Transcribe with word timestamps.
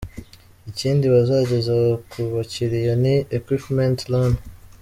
Ikindi 0.71 1.05
bazageza 1.13 1.73
ku 2.09 2.19
bakiriya 2.33 2.93
ni 3.03 3.15
“Equipment 3.37 3.97
Loan”. 4.11 4.33